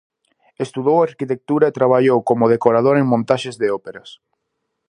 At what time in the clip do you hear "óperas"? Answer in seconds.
3.77-4.09